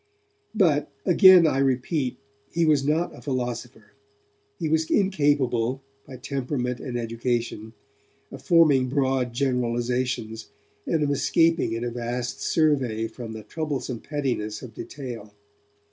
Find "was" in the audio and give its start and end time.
2.65-2.83, 4.67-4.89